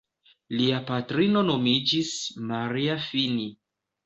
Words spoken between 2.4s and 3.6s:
Maria Fini.